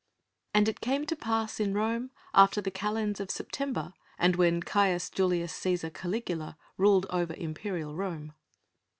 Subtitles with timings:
[0.55, 5.11] And it came to pass in Rome after the kalends of September, and when Caius
[5.11, 8.33] Julius Cæsar Caligula ruled over Imperial Rome.